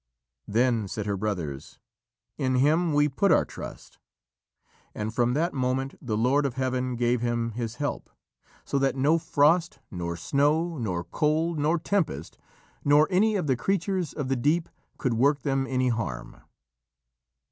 Then 0.47 0.87
said 0.87 1.05
her 1.05 1.15
brothers: 1.15 1.77
"In 2.35 2.55
Him 2.55 2.91
we 2.91 3.07
put 3.07 3.31
our 3.31 3.45
trust," 3.45 3.99
and 4.95 5.13
from 5.13 5.35
that 5.35 5.53
moment 5.53 5.93
the 6.01 6.17
Lord 6.17 6.43
of 6.43 6.55
Heaven 6.55 6.95
gave 6.95 7.21
them 7.21 7.51
His 7.51 7.75
help, 7.75 8.09
so 8.65 8.79
that 8.79 8.95
no 8.95 9.19
frost, 9.19 9.77
nor 9.91 10.17
snow, 10.17 10.79
nor 10.79 11.03
cold, 11.03 11.59
nor 11.59 11.77
tempest, 11.77 12.39
nor 12.83 13.07
any 13.11 13.35
of 13.35 13.45
the 13.45 13.55
creatures 13.55 14.11
of 14.11 14.27
the 14.27 14.35
deep 14.35 14.69
could 14.97 15.13
work 15.13 15.43
them 15.43 15.67
any 15.67 15.89
harm. 15.89 16.41